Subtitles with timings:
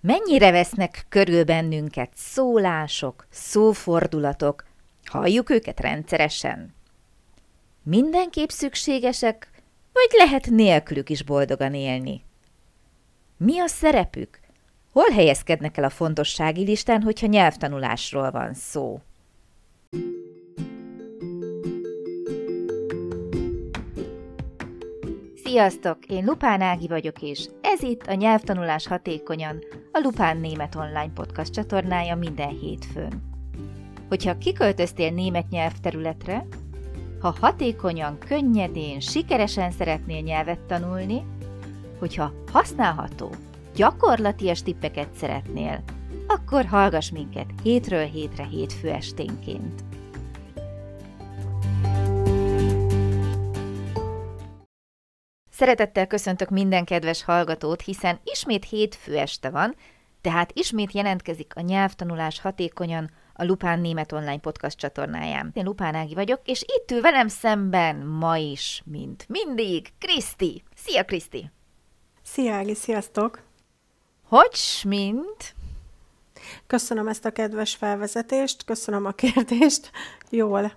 [0.00, 4.64] Mennyire vesznek körül bennünket szólások, szófordulatok,
[5.04, 6.74] halljuk őket rendszeresen?
[7.82, 9.50] Mindenképp szükségesek,
[9.92, 12.24] vagy lehet nélkülük is boldogan élni?
[13.36, 14.40] Mi a szerepük?
[14.92, 19.00] Hol helyezkednek el a fontossági listán, hogyha nyelvtanulásról van szó?
[25.48, 25.98] Sziasztok!
[26.06, 29.58] Én Lupán Ági vagyok, és ez itt a Nyelvtanulás Hatékonyan,
[29.92, 33.22] a Lupán Német Online Podcast csatornája minden hétfőn.
[34.08, 36.46] Hogyha kiköltöztél német nyelvterületre,
[37.20, 41.24] ha hatékonyan, könnyedén, sikeresen szeretnél nyelvet tanulni,
[41.98, 43.34] hogyha használható,
[43.74, 45.82] gyakorlatias tippeket szeretnél,
[46.26, 49.87] akkor hallgass minket hétről hétre hétfő esténként.
[55.58, 59.74] Szeretettel köszöntök minden kedves hallgatót, hiszen ismét hétfő este van,
[60.20, 65.50] tehát ismét jelentkezik a nyelvtanulás hatékonyan a Lupán Német Online Podcast csatornáján.
[65.54, 70.62] Én Lupán Ági vagyok, és itt ül velem szemben ma is, mint mindig, Kriszti.
[70.76, 71.50] Szia, Kriszti!
[72.22, 73.42] Szia, Ági, sziasztok!
[74.28, 75.54] Hogy mint?
[76.66, 79.90] Köszönöm ezt a kedves felvezetést, köszönöm a kérdést.
[80.30, 80.72] Jól.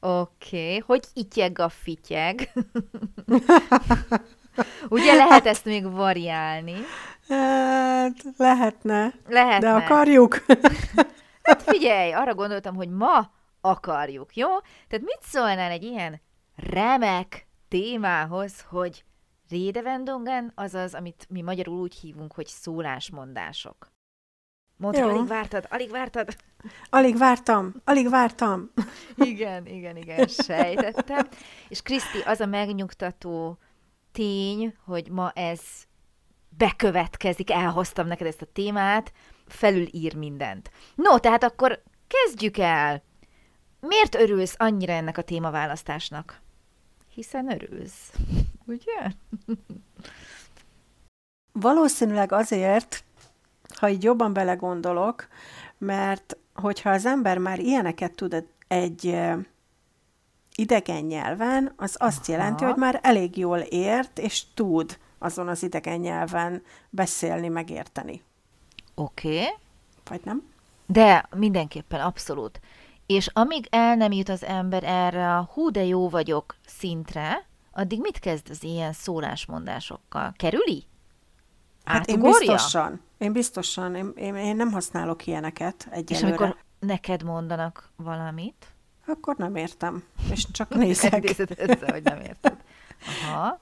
[0.00, 0.78] Oké, okay.
[0.78, 2.52] hogy ityeg a fityeg?
[4.88, 6.76] Ugye lehet ezt még variálni?
[7.28, 9.14] Hát, lehetne.
[9.26, 9.70] Lehetne.
[9.70, 10.44] De akarjuk?
[11.42, 14.48] hát figyelj, arra gondoltam, hogy ma akarjuk, jó?
[14.88, 16.20] Tehát mit szólnál egy ilyen
[16.56, 19.04] remek témához, hogy
[19.48, 23.92] Rédevendongen, azaz, amit mi magyarul úgy hívunk, hogy szólásmondások.
[24.78, 26.36] Mondd, alig vártad, alig vártad.
[26.90, 28.70] Alig vártam, alig vártam.
[29.16, 31.28] igen, igen, igen, sejtettem.
[31.68, 33.58] És Kriszti, az a megnyugtató
[34.12, 35.60] tény, hogy ma ez
[36.48, 39.12] bekövetkezik, elhoztam neked ezt a témát,
[39.46, 40.70] felülír mindent.
[40.94, 43.02] No, tehát akkor kezdjük el.
[43.80, 46.40] Miért örülsz annyira ennek a témaválasztásnak?
[47.14, 48.12] Hiszen örülsz,
[48.66, 49.10] ugye?
[51.52, 53.04] Valószínűleg azért,
[53.78, 55.28] ha így jobban belegondolok,
[55.78, 59.18] mert hogyha az ember már ilyeneket tud egy
[60.54, 62.38] idegen nyelven, az azt Aha.
[62.38, 68.22] jelenti, hogy már elég jól ért, és tud azon az idegen nyelven beszélni, megérteni.
[68.94, 69.28] Oké.
[69.28, 69.46] Okay.
[70.08, 70.42] Vagy nem?
[70.86, 72.60] De mindenképpen, abszolút.
[73.06, 78.00] És amíg el nem jut az ember erre a hú de jó vagyok szintre, addig
[78.00, 80.32] mit kezd az ilyen szólásmondásokkal?
[80.36, 80.84] Kerüli?
[81.88, 83.00] Hát én biztosan.
[83.18, 83.94] Én biztosan.
[83.94, 86.26] Én, én, én nem használok ilyeneket egyelőre.
[86.26, 88.66] És amikor neked mondanak valamit?
[89.06, 90.04] Akkor nem értem.
[90.30, 91.34] És csak nézek.
[91.56, 92.56] össze, hogy nem érted.
[93.22, 93.58] Aha.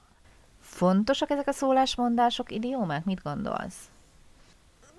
[0.59, 3.05] Fontosak ezek a szólásmondások, idiómák?
[3.05, 3.89] Mit gondolsz?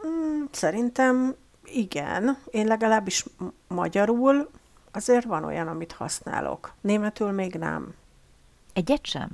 [0.07, 1.35] Mm, szerintem
[1.65, 2.39] igen.
[2.51, 3.25] Én legalábbis
[3.69, 4.51] magyarul
[4.93, 6.73] azért van olyan, amit használok.
[6.81, 7.95] Németül még nem.
[8.73, 9.29] Egyet sem?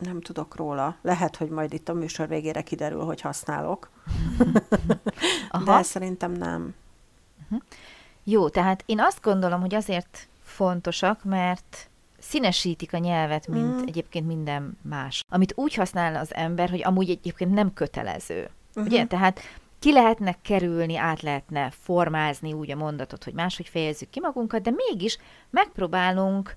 [0.00, 0.96] Nem tudok róla.
[1.02, 3.90] Lehet, hogy majd itt a műsor végére kiderül, hogy használok.
[5.50, 5.64] Aha.
[5.64, 6.74] De szerintem nem.
[7.42, 7.60] Uh-huh.
[8.24, 13.86] Jó, tehát én azt gondolom, hogy azért fontosak, mert színesítik a nyelvet, mint mm.
[13.86, 15.24] egyébként minden más.
[15.28, 18.50] Amit úgy használ az ember, hogy amúgy egyébként nem kötelező.
[18.68, 18.92] Uh-huh.
[18.92, 19.06] Ugye?
[19.06, 19.40] Tehát
[19.78, 24.70] ki lehetne kerülni, át lehetne formázni úgy a mondatot, hogy máshogy fejezzük ki magunkat, de
[24.70, 25.18] mégis
[25.50, 26.56] megpróbálunk,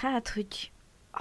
[0.00, 0.70] hát, hogy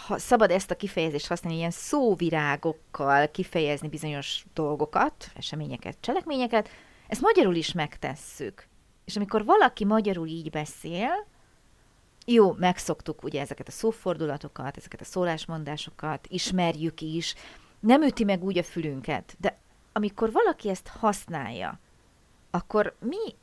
[0.06, 6.70] ha szabad ezt a kifejezést használni, ilyen szóvirágokkal kifejezni bizonyos dolgokat, eseményeket, cselekményeket,
[7.08, 8.68] ezt magyarul is megtesszük.
[9.06, 11.26] És amikor valaki magyarul így beszél,
[12.26, 17.36] jó, megszoktuk ugye ezeket a szófordulatokat, ezeket a szólásmondásokat, ismerjük is,
[17.80, 19.58] nem üti meg úgy a fülünket, de
[19.94, 21.80] amikor valaki ezt használja,
[22.52, 23.36] akkor mi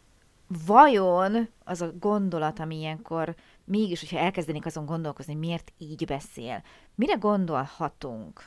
[0.67, 3.35] vajon az a gondolat, ami ilyenkor
[3.65, 6.63] mégis, hogyha elkezdenék azon gondolkozni, miért így beszél,
[6.95, 8.47] mire gondolhatunk?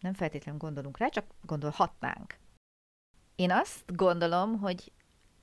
[0.00, 2.36] Nem feltétlenül gondolunk rá, csak gondolhatnánk.
[3.36, 4.92] Én azt gondolom, hogy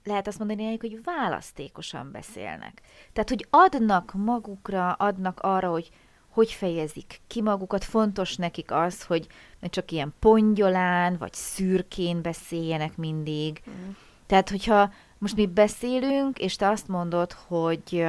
[0.03, 2.81] lehet azt mondani, hogy választékosan beszélnek.
[3.13, 5.91] Tehát, hogy adnak magukra, adnak arra, hogy
[6.33, 9.27] hogy fejezik ki magukat, fontos nekik az, hogy
[9.59, 13.61] ne csak ilyen pongyolán, vagy szürkén beszéljenek mindig.
[13.69, 13.89] Mm.
[14.25, 18.05] Tehát, hogyha most mi beszélünk, és te azt mondod, hogy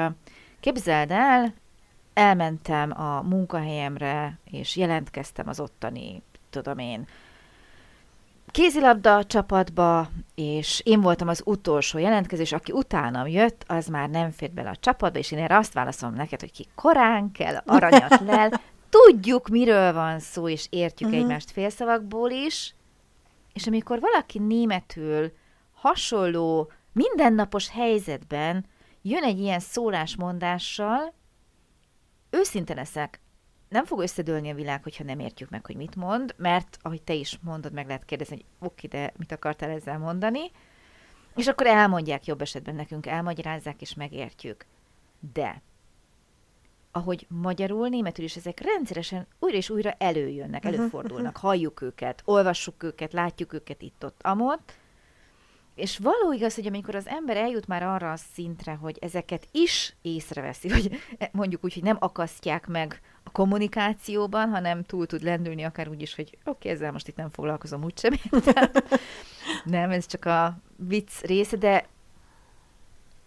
[0.60, 1.54] képzeld el,
[2.14, 7.06] elmentem a munkahelyemre, és jelentkeztem az ottani, tudom én,
[8.50, 14.52] kézilabda csapatba, és én voltam az utolsó jelentkezés, aki utánam jött, az már nem fért
[14.52, 18.60] bele a csapatba, és én erre azt válaszolom neked, hogy ki korán kell, aranyat lel,
[19.06, 21.24] tudjuk, miről van szó, és értjük uh-huh.
[21.24, 22.74] egymást félszavakból is,
[23.52, 25.32] És amikor valaki németül
[25.74, 28.66] hasonló, mindennapos helyzetben
[29.02, 31.14] jön egy ilyen szólásmondással,
[32.30, 33.20] őszinte leszek,
[33.68, 37.14] nem fog összedőlni a világ, hogyha nem értjük meg, hogy mit mond, mert ahogy te
[37.14, 40.50] is mondod, meg lehet kérdezni, hogy oké, de mit akartál ezzel mondani,
[41.36, 44.66] és akkor elmondják jobb esetben nekünk, elmagyarázzák és megértjük.
[45.32, 45.62] De
[46.92, 51.42] ahogy magyarul, németül is ezek rendszeresen újra és újra előjönnek, uh-huh, előfordulnak, uh-huh.
[51.42, 54.78] halljuk őket, olvassuk őket, látjuk őket itt-ott, amott,
[55.74, 59.94] és való igaz, hogy amikor az ember eljut már arra a szintre, hogy ezeket is
[60.02, 60.98] észreveszi, hogy
[61.32, 66.14] mondjuk úgy, hogy nem akasztják meg a kommunikációban, hanem túl tud lendülni akár úgy is,
[66.14, 68.12] hogy oké, okay, ezzel most itt nem foglalkozom úgysem.
[69.64, 71.86] nem, ez csak a vicc része, de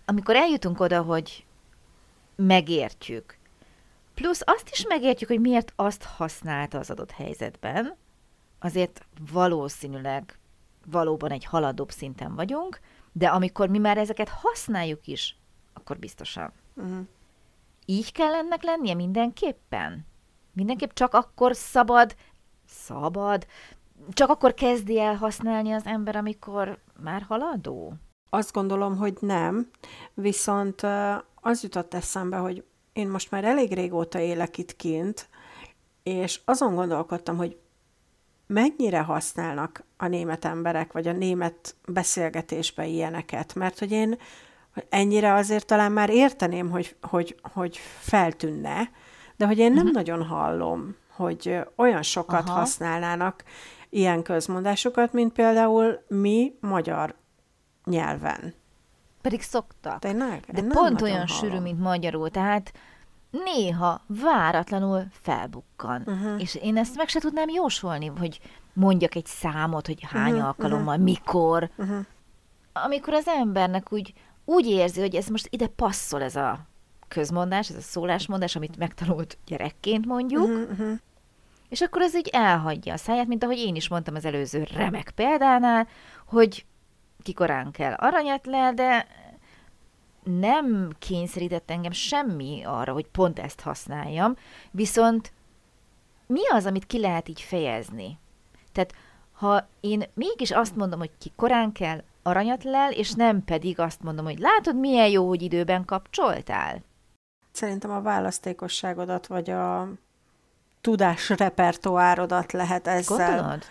[0.06, 1.46] amikor eljutunk oda, hogy
[2.36, 3.38] megértjük,
[4.14, 7.96] plusz azt is megértjük, hogy miért azt használta az adott helyzetben,
[8.60, 10.38] azért valószínűleg
[10.92, 12.80] valóban egy haladóbb szinten vagyunk,
[13.12, 15.38] de amikor mi már ezeket használjuk is,
[15.74, 16.52] akkor biztosan.
[16.74, 17.00] Uh-huh.
[17.86, 20.06] Így kell ennek lennie mindenképpen?
[20.54, 22.16] Mindenképp csak akkor szabad,
[22.68, 23.48] szabad,
[24.10, 27.94] csak akkor kezdi el használni az ember, amikor már haladó?
[28.30, 29.70] Azt gondolom, hogy nem,
[30.14, 30.82] viszont
[31.36, 32.64] az jutott eszembe, hogy
[32.94, 35.30] én most már elég régóta élek itt kint,
[36.04, 37.58] és azon gondolkodtam, hogy
[38.48, 44.18] mennyire használnak a német emberek, vagy a német beszélgetésbe ilyeneket, mert hogy én
[44.90, 48.90] ennyire azért talán már érteném, hogy, hogy, hogy feltűnne,
[49.36, 49.94] de hogy én nem uh-huh.
[49.94, 52.60] nagyon hallom, hogy olyan sokat Aha.
[52.60, 53.44] használnának
[53.90, 57.16] ilyen közmondásokat, mint például mi magyar
[57.86, 58.54] nyelven.
[59.22, 60.00] Pedig szoktak.
[60.00, 60.44] Tényleg?
[60.52, 61.28] De pont olyan hallom.
[61.28, 62.30] sűrű, mint magyarul.
[62.30, 62.74] Tehát
[63.30, 66.04] néha váratlanul felbukkan.
[66.06, 66.42] Uh-huh.
[66.42, 68.40] És én ezt meg se tudnám jósolni, hogy
[68.74, 71.04] mondjak egy számot, hogy hány uh-huh, alkalommal, uh-huh.
[71.04, 71.70] mikor.
[71.76, 72.06] Uh-huh.
[72.74, 74.14] Amikor az embernek úgy,
[74.46, 76.60] úgy érzi, hogy ez most ide passzol ez a
[77.08, 80.92] közmondás, ez a szólásmondás, amit megtanult gyerekként mondjuk, uh-huh.
[81.70, 85.12] és akkor ez így elhagyja a száját, mint ahogy én is mondtam az előző remek
[85.16, 85.88] példánál,
[86.26, 86.66] hogy
[87.24, 89.08] kikorán kell aranyat le, de
[90.28, 94.36] nem kényszerített engem semmi arra, hogy pont ezt használjam,
[94.72, 95.32] viszont
[96.28, 98.18] mi az, amit ki lehet így fejezni?
[98.72, 98.94] Tehát
[99.32, 104.02] ha én mégis azt mondom, hogy ki korán kell, aranyat lel, és nem pedig azt
[104.02, 106.82] mondom, hogy látod, milyen jó, hogy időben kapcsoltál?
[107.52, 109.90] Szerintem a választékosságodat, vagy a
[110.82, 113.28] tudás repertoárodat lehet ezzel.
[113.28, 113.64] Gondolod?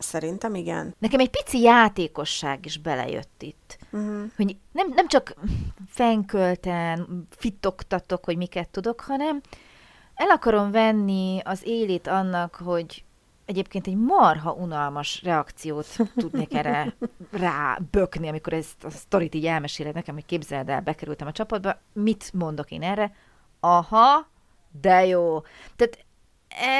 [0.00, 0.94] Szerintem igen.
[0.98, 3.78] Nekem egy pici játékosság is belejött itt.
[3.90, 4.30] Uh-huh.
[4.36, 5.34] Hogy nem, nem csak
[5.86, 9.40] fenkölten fitoktatok, hogy miket tudok, hanem
[10.14, 13.04] el akarom venni az élét annak, hogy
[13.44, 15.86] egyébként egy marha unalmas reakciót
[16.16, 16.94] tudnék erre
[17.30, 21.80] rá bökni, amikor ezt a sztorit így elmeséled nekem, hogy képzeld el, bekerültem a csapatba,
[21.92, 23.14] mit mondok én erre?
[23.60, 24.26] Aha,
[24.80, 25.40] de jó.
[25.76, 26.04] Tehát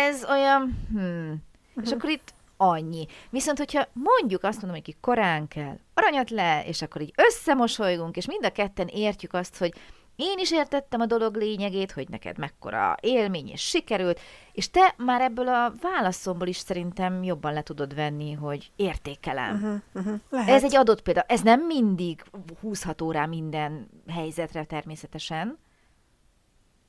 [0.08, 1.00] ez olyan, hmm.
[1.00, 1.82] Uh-huh.
[1.82, 1.98] És mhm.
[1.98, 3.06] akkor itt annyi.
[3.30, 8.16] Viszont, hogyha mondjuk azt mondom, hogy ki korán kell, aranyat le, és akkor így összemosolygunk,
[8.16, 9.72] és mind a ketten értjük azt, hogy
[10.16, 14.20] én is értettem a dolog lényegét, hogy neked mekkora élmény és sikerült,
[14.52, 19.82] és te már ebből a válaszomból is szerintem jobban le tudod venni, hogy értékelem.
[19.92, 21.20] Uh-huh, uh-huh, Ez egy adott példa.
[21.20, 22.24] Ez nem mindig
[22.60, 25.58] húzható rá minden helyzetre természetesen,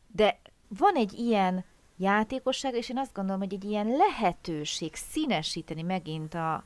[0.08, 1.66] de van egy ilyen
[2.02, 6.64] játékosság, és én azt gondolom, hogy egy ilyen lehetőség színesíteni megint a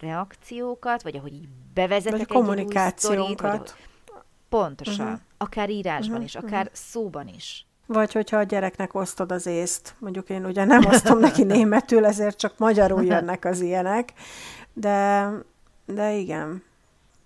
[0.00, 3.18] reakciókat, vagy ahogy így bevezetek vagy egy kommunikációkat.
[3.18, 3.72] Új sztorit, vagy
[4.48, 5.06] Pontosan.
[5.06, 5.20] Uh-huh.
[5.36, 6.24] Akár írásban uh-huh.
[6.24, 6.74] is, akár uh-huh.
[6.74, 7.66] szóban is.
[7.86, 12.38] Vagy hogyha a gyereknek osztod az észt, mondjuk én ugye nem osztom neki németül, ezért
[12.38, 14.12] csak magyarul jönnek az ilyenek,
[14.72, 15.28] de,
[15.86, 16.62] de igen.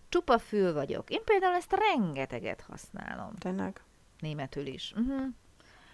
[0.08, 1.10] Csupa fül vagyok.
[1.10, 3.34] Én például ezt rengeteget használom.
[3.38, 3.80] Tényleg?
[4.20, 4.92] Németül is.
[4.96, 5.22] Uh-huh.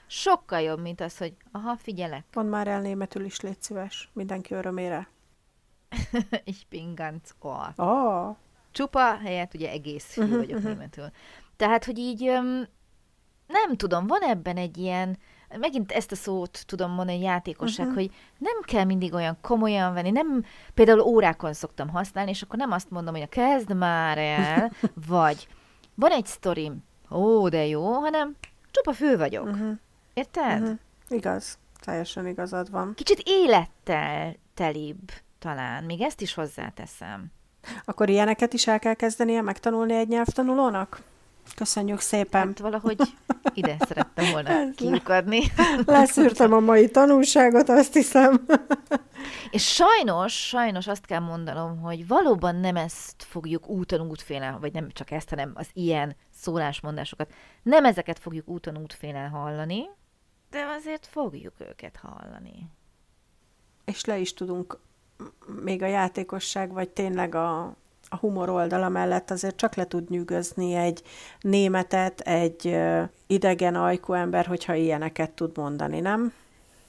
[0.08, 2.24] Sokkal jobb, mint az, hogy aha, figyelek.
[2.34, 5.08] Mondd már el németül is, légy szíves, mindenki örömére.
[6.44, 7.72] ich bin ganz ohr.
[7.76, 8.36] Oh.
[8.70, 10.72] Csupa helyett ugye egész fű uh-huh, vagyok uh-huh.
[10.72, 11.10] németül.
[11.56, 12.20] Tehát, hogy így
[13.46, 15.18] nem tudom, van ebben egy ilyen,
[15.58, 18.02] megint ezt a szót tudom mondani, játékosság, uh-huh.
[18.02, 22.72] hogy nem kell mindig olyan komolyan venni, nem, például órákon szoktam használni, és akkor nem
[22.72, 24.72] azt mondom, hogy a kezd már el,
[25.08, 25.48] vagy
[25.94, 28.36] van egy sztorim, ó, de jó, hanem
[28.70, 29.46] csupa fő vagyok.
[29.46, 29.78] Uh-huh.
[30.18, 30.60] Érted?
[30.60, 30.78] Uh-huh.
[31.08, 32.94] Igaz, teljesen igazad van.
[32.94, 37.26] Kicsit élettel telibb talán, még ezt is hozzáteszem.
[37.84, 41.02] Akkor ilyeneket is el kell kezdenie megtanulni egy nyelvtanulónak?
[41.54, 42.46] Köszönjük szépen.
[42.46, 43.00] Hát valahogy
[43.54, 45.40] ide szerettem volna kiukadni.
[45.86, 48.46] Leszűrtem a mai tanulságot, azt hiszem.
[49.50, 54.90] És sajnos, sajnos azt kell mondanom, hogy valóban nem ezt fogjuk úton útfélen, vagy nem
[54.90, 57.32] csak ezt, hanem az ilyen szólásmondásokat,
[57.62, 59.88] nem ezeket fogjuk úton útfélen hallani,
[60.50, 62.70] de azért fogjuk őket hallani.
[63.84, 64.78] És le is tudunk
[65.62, 67.62] még a játékosság, vagy tényleg a,
[68.08, 71.02] a humor oldala mellett azért csak le tud nyűgözni egy
[71.40, 72.78] németet, egy
[73.26, 76.32] idegen ajkú ember, hogyha ilyeneket tud mondani, nem?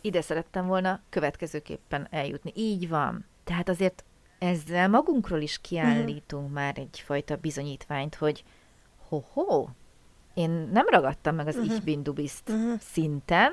[0.01, 2.51] Ide szerettem volna következőképpen eljutni.
[2.55, 3.25] Így van.
[3.43, 4.03] Tehát azért
[4.39, 6.59] ezzel magunkról is kiállítunk uh-huh.
[6.59, 8.43] már egyfajta bizonyítványt, hogy
[9.07, 9.67] ho-ho,
[10.33, 11.74] én nem ragadtam meg az uh-huh.
[11.74, 12.79] ich bin du bist uh-huh.
[12.79, 13.51] szinten,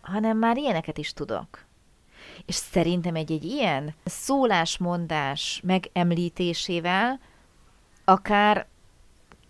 [0.00, 1.66] hanem már ilyeneket is tudok.
[2.46, 7.20] És szerintem egy-egy ilyen szólásmondás megemlítésével
[8.04, 8.66] akár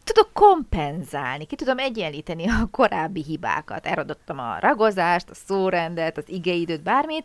[0.05, 3.87] tudok kompenzálni, ki tudom egyenlíteni a korábbi hibákat.
[3.87, 7.25] Eladottam a ragozást, a szórendet, az igeidőt, bármit,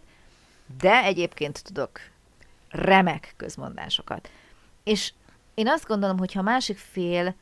[0.79, 1.99] de egyébként tudok
[2.69, 4.29] remek közmondásokat.
[4.83, 5.13] És
[5.53, 7.35] én azt gondolom, hogy ha másik fél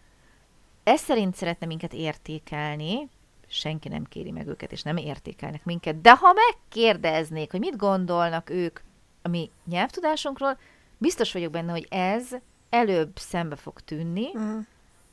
[0.84, 3.10] ez szerint szeretne minket értékelni,
[3.48, 8.50] senki nem kéri meg őket, és nem értékelnek minket, de ha megkérdeznék, hogy mit gondolnak
[8.50, 8.80] ők
[9.22, 10.58] a mi nyelvtudásunkról,
[10.98, 12.30] biztos vagyok benne, hogy ez
[12.70, 14.66] előbb szembe fog tűnni, uh-huh.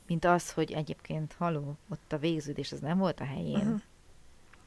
[0.07, 3.55] mint az, hogy egyébként haló, ott a végződés az nem volt a helyén.
[3.55, 3.81] Uh-huh.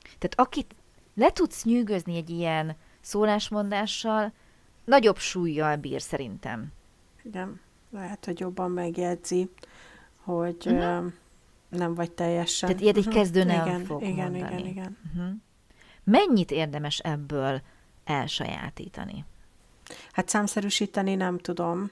[0.03, 0.75] Tehát akit
[1.15, 4.33] le tudsz nyűgözni egy ilyen szólásmondással,
[4.85, 6.73] nagyobb súlyjal bír szerintem.
[7.23, 9.51] Igen, lehet, hogy jobban megjegyzi
[10.25, 11.13] hogy uh-huh.
[11.69, 12.69] nem vagy teljesen.
[12.69, 13.67] Tehát ilyet egy uh-huh.
[13.67, 14.39] igen, fog igen, mondani.
[14.39, 15.33] Igen, igen, uh-huh.
[16.05, 17.61] Mennyit érdemes ebből
[18.05, 19.25] elsajátítani?
[20.13, 21.91] Hát számszerűsíteni nem tudom,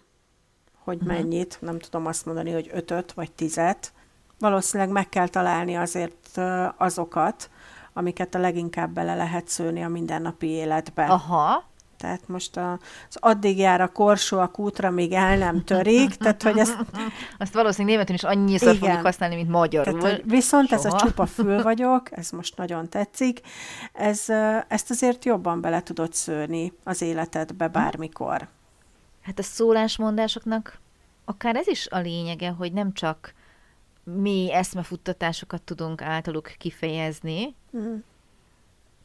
[0.78, 1.12] hogy uh-huh.
[1.12, 1.58] mennyit.
[1.60, 3.92] Nem tudom azt mondani, hogy ötöt vagy tizet.
[4.38, 6.38] Valószínűleg meg kell találni azért
[6.76, 7.50] azokat,
[7.92, 11.04] amiket a leginkább bele lehet szőni a mindennapi életbe.
[11.04, 11.64] Aha.
[12.00, 12.72] Tehát most a,
[13.08, 16.76] az addig jár a korsó a kútra, még el nem törik, tehát hogy ezt...
[17.38, 18.80] Azt valószínűleg németül is annyiszor igen.
[18.80, 20.00] fogjuk használni, mint magyarul.
[20.00, 20.86] Tehát, hogy viszont Soha.
[20.86, 23.40] ez a csupa fül vagyok, ez most nagyon tetszik,
[23.92, 24.24] ez,
[24.68, 28.48] ezt azért jobban bele tudod szőni az életedbe bármikor.
[29.22, 30.78] Hát a szólásmondásoknak
[31.24, 33.34] akár ez is a lényege, hogy nem csak
[34.02, 37.96] mi eszmefuttatásokat tudunk általuk kifejezni, mm.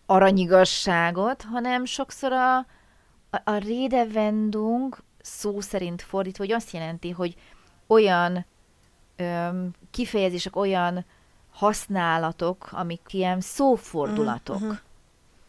[0.05, 2.65] aranyigasságot, hanem sokszor a,
[3.43, 7.35] a, a Redewendung szó szerint fordítva, hogy azt jelenti, hogy
[7.87, 8.45] olyan
[9.15, 11.05] öm, kifejezések, olyan
[11.51, 14.59] használatok, amik ilyen szófordulatok.
[14.59, 14.71] Mm-hmm.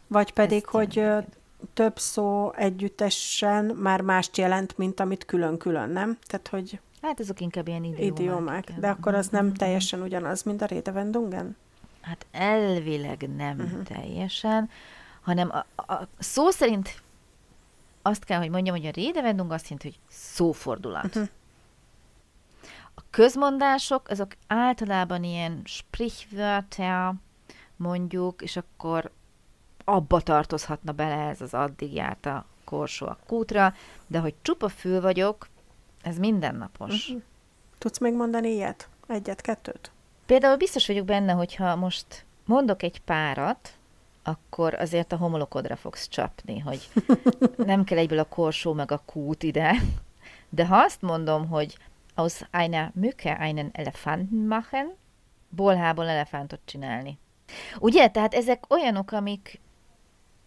[0.07, 1.37] Vagy pedig, Ezt hogy jelenti.
[1.73, 6.17] több szó együttesen már mást jelent, mint amit külön-külön, nem?
[6.27, 6.79] Tehát, hogy...
[7.01, 8.19] Hát azok inkább ilyen idiómák.
[8.19, 11.55] idiómák de akkor az nem teljesen ugyanaz, mint a Redewendungen?
[12.01, 13.83] Hát elvileg nem uh-huh.
[13.83, 14.69] teljesen,
[15.21, 17.01] hanem a, a szó szerint
[18.01, 21.05] azt kell, hogy mondjam, hogy a Redewendung azt jelenti, hogy szófordulat.
[21.05, 21.27] Uh-huh.
[22.95, 27.13] A közmondások, azok általában ilyen Sprichwörter,
[27.75, 29.11] mondjuk, és akkor
[29.83, 33.73] abba tartozhatna bele ez az addig járt a korsó a kútra,
[34.07, 35.47] de hogy csupa fül vagyok,
[36.01, 37.07] ez mindennapos.
[37.07, 37.23] Uh-huh.
[37.77, 38.89] Tudsz még mondani ilyet?
[39.07, 39.91] Egyet, kettőt?
[40.25, 43.76] Például biztos vagyok benne, hogyha most mondok egy párat,
[44.27, 46.89] akkor azért a homolokodra fogsz csapni, hogy
[47.57, 49.75] nem kell egyből a korsó meg a kút ide.
[50.49, 51.77] De ha azt mondom, hogy
[52.15, 54.95] aus einer Mücke einen Elefanten machen,
[55.49, 57.17] bolhából elefántot csinálni.
[57.79, 58.07] Ugye?
[58.07, 59.59] Tehát ezek olyanok, amik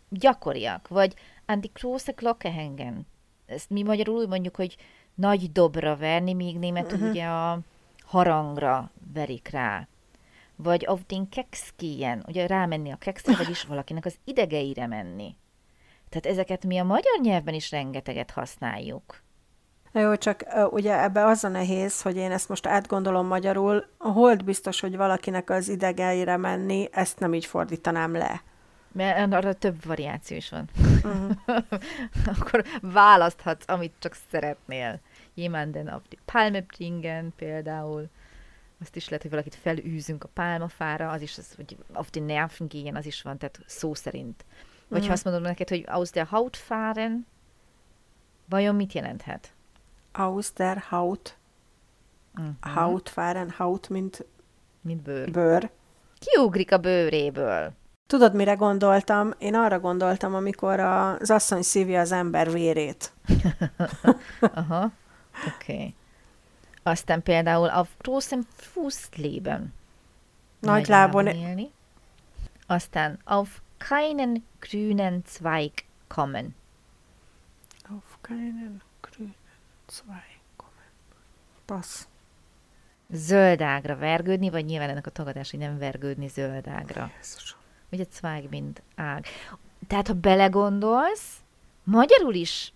[0.08, 1.14] gyakoriak, vagy
[1.46, 3.06] an die große Glocke hängen.
[3.46, 4.76] Ezt mi magyarul úgy mondjuk, hogy
[5.14, 7.10] nagy dobra verni, míg németül uh-huh.
[7.10, 7.58] ugye a
[8.04, 9.88] harangra verik rá
[10.62, 15.36] vagy auf den Keks gehen, ugye rámenni a kekszre, vagyis valakinek az idegeire menni.
[16.08, 19.22] Tehát ezeket mi a magyar nyelvben is rengeteget használjuk.
[19.92, 23.86] Na jó, csak uh, ugye ebbe az a nehéz, hogy én ezt most átgondolom magyarul,
[23.98, 28.42] a hold biztos, hogy valakinek az idegeire menni, ezt nem így fordítanám le.
[28.92, 30.68] Mert arra több variáció is van.
[31.04, 31.30] Uh-huh.
[32.38, 35.00] Akkor választhatsz, amit csak szeretnél.
[35.34, 38.08] Jemanden auf die Palme bringen például
[38.80, 42.68] azt is lehet, hogy valakit felűzünk a pálmafára, az is, az, hogy auf die Nerven
[42.68, 44.44] gehen, az is van, tehát szó szerint.
[44.88, 45.06] Vagy mm.
[45.06, 47.26] ha azt mondom neked, hogy aus der Haut fahren,
[48.48, 49.52] vajon mit jelenthet?
[50.12, 51.36] Aus der Haut.
[52.38, 52.54] Uh-huh.
[52.60, 54.24] Haut fahren, Haut, mint,
[54.80, 55.30] mint bőr.
[55.30, 55.70] bőr.
[56.18, 57.72] Kiugrik a bőréből.
[58.06, 59.32] Tudod, mire gondoltam?
[59.38, 63.12] Én arra gondoltam, amikor az asszony szívja az ember vérét.
[64.40, 64.92] Aha,
[65.56, 65.72] oké.
[65.72, 65.94] Okay.
[66.82, 69.74] Aztán például a großen Fußleben.
[70.60, 71.26] Nagy lábon.
[71.26, 71.70] Élni.
[72.66, 75.72] Aztán auf keinen grünen Zweig
[76.08, 76.54] kommen.
[77.88, 79.34] Auf keinen grünen
[79.86, 80.90] Zweig kommen.
[81.64, 82.08] Passz.
[83.12, 87.10] Zöldágra vergődni, vagy nyilván ennek a tagadás, hogy nem vergődni zöldágra.
[87.16, 87.58] Jézusom.
[87.90, 89.26] Ugye Zweig, mint ág.
[89.86, 91.36] Tehát, ha belegondolsz,
[91.84, 92.72] magyarul is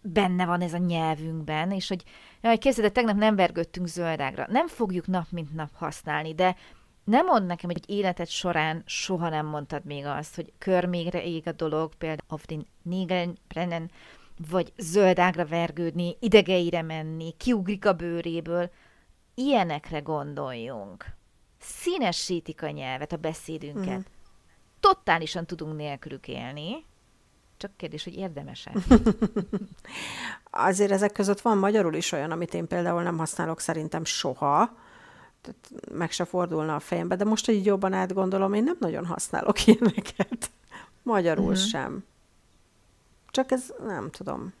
[0.00, 2.04] benne van ez a nyelvünkben, és hogy
[2.44, 4.46] jaj, képzeld, tegnap nem vergődtünk zöldágra.
[4.48, 6.56] Nem fogjuk nap mint nap használni, de
[7.04, 11.52] nem mond nekem, hogy életed során soha nem mondtad még azt, hogy körmégre ég a
[11.52, 13.90] dolog, például auf den Nägeln brennen,
[14.48, 18.70] vagy zöldágra vergődni, idegeire menni, kiugrik a bőréből.
[19.34, 21.06] Ilyenekre gondoljunk.
[21.58, 23.86] Színesítik a nyelvet, a beszédünket.
[23.86, 24.04] Uh-huh.
[24.80, 26.84] Totálisan tudunk nélkülük élni,
[27.64, 28.72] csak kérdés, hogy érdemese.
[30.50, 34.76] Azért ezek között van magyarul is olyan, amit én például nem használok szerintem soha,
[35.40, 39.06] tehát meg se fordulna a fejembe, de most, hogy így jobban átgondolom, én nem nagyon
[39.06, 40.50] használok ilyeneket.
[41.02, 41.62] Magyarul uh-huh.
[41.62, 42.04] sem.
[43.30, 44.52] Csak ez nem tudom.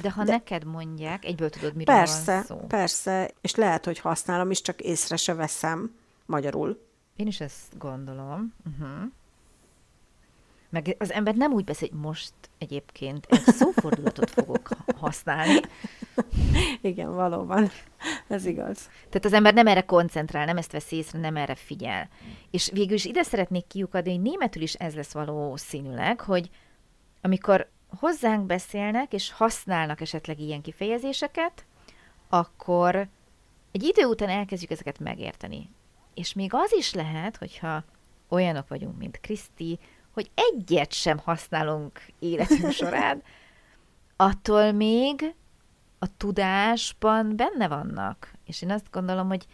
[0.00, 0.32] De ha de...
[0.32, 2.66] neked mondják, egyből tudod, miről persze, van szó.
[2.66, 5.96] Persze, és lehet, hogy használom is, csak észre se veszem
[6.26, 6.86] magyarul.
[7.16, 8.54] Én is ezt gondolom.
[8.66, 9.10] Uh-huh.
[10.74, 15.60] Meg az ember nem úgy beszél, hogy most egyébként egy szófordulatot fogok használni.
[16.80, 17.70] Igen, valóban.
[18.28, 18.90] Ez igaz.
[19.08, 22.08] Tehát az ember nem erre koncentrál, nem ezt vesz észre, nem erre figyel.
[22.50, 26.50] És végül is ide szeretnék kiukadni, hogy németül is ez lesz valószínűleg, hogy
[27.20, 31.66] amikor hozzánk beszélnek, és használnak esetleg ilyen kifejezéseket,
[32.28, 33.08] akkor
[33.72, 35.70] egy idő után elkezdjük ezeket megérteni.
[36.14, 37.84] És még az is lehet, hogyha
[38.28, 39.78] olyanok vagyunk, mint Kriszti,
[40.14, 43.22] hogy egyet sem használunk életünk során,
[44.16, 45.34] attól még
[45.98, 48.32] a tudásban benne vannak.
[48.46, 49.46] És én azt gondolom, hogy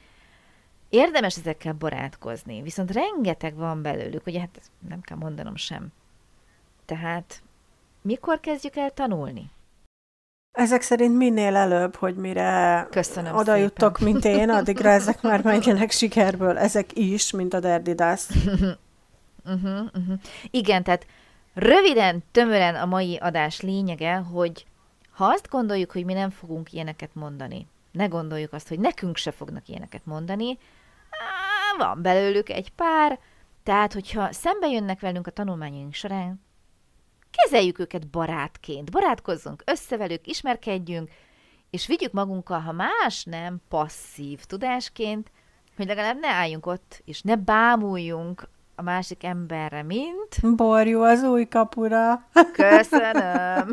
[0.88, 5.88] érdemes ezekkel barátkozni, viszont rengeteg van belőlük, ugye hát nem kell mondanom sem.
[6.84, 7.42] Tehát
[8.02, 9.50] mikor kezdjük el tanulni?
[10.50, 15.90] Ezek szerint minél előbb, hogy mire Köszönöm oda juttok, mint én, addigra ezek már menjenek
[15.90, 16.58] sikerből.
[16.58, 18.26] Ezek is, mint a Derdidas.
[19.50, 20.18] Uh-huh, uh-huh.
[20.50, 21.06] Igen, tehát
[21.54, 24.66] röviden, tömören a mai adás lényege, hogy
[25.10, 29.30] ha azt gondoljuk, hogy mi nem fogunk ilyeneket mondani, ne gondoljuk azt, hogy nekünk se
[29.30, 30.58] fognak ilyeneket mondani,
[31.78, 33.18] van belőlük egy pár,
[33.62, 36.40] tehát hogyha szembe jönnek velünk a tanulmányaink során,
[37.30, 41.10] kezeljük őket barátként, barátkozzunk össze velük, ismerkedjünk,
[41.70, 45.30] és vigyük magunkkal, ha más nem, passzív tudásként,
[45.76, 48.48] hogy legalább ne álljunk ott, és ne bámuljunk
[48.80, 50.56] a másik emberre, mint...
[50.56, 52.28] Borjú az új kapura.
[52.52, 53.72] Köszönöm.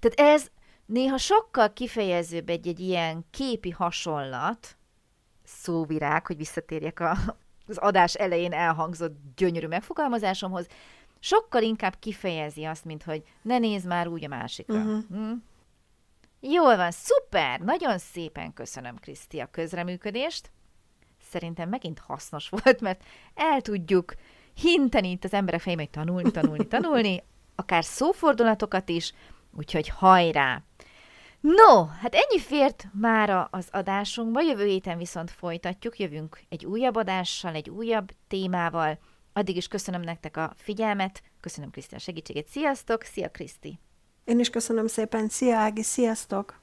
[0.00, 0.46] Tehát ez
[0.86, 4.76] néha sokkal kifejezőbb egy-egy ilyen képi hasonlat,
[5.44, 7.16] szóvirág, hogy visszatérjek a,
[7.66, 10.66] az adás elején elhangzott gyönyörű megfogalmazásomhoz,
[11.18, 14.74] sokkal inkább kifejezi azt, mint hogy ne nézz már úgy a másikra.
[14.74, 15.04] Uh-huh.
[15.08, 15.32] Hm?
[16.40, 17.60] Jól van, szuper!
[17.60, 20.50] Nagyon szépen köszönöm, Kriszti, a közreműködést
[21.30, 23.02] szerintem megint hasznos volt, mert
[23.34, 24.14] el tudjuk
[24.54, 27.22] hinteni itt az emberek fejében, hogy tanulni, tanulni, tanulni,
[27.54, 29.12] akár szófordulatokat is,
[29.56, 30.62] úgyhogy hajrá!
[31.40, 37.54] No, hát ennyi fért már az adásunkba, jövő héten viszont folytatjuk, jövünk egy újabb adással,
[37.54, 38.98] egy újabb témával.
[39.32, 43.78] Addig is köszönöm nektek a figyelmet, köszönöm Kriszti a segítségét, sziasztok, szia Kriszti!
[44.24, 46.60] Én is köszönöm szépen, szia Ági, sziasztok!